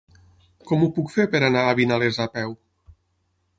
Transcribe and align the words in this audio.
Com 0.69 0.85
ho 0.85 0.89
puc 0.95 1.11
fer 1.17 1.27
per 1.35 1.43
anar 1.49 1.67
a 1.73 1.77
Vinalesa 1.81 2.27
a 2.29 2.35
peu? 2.39 2.59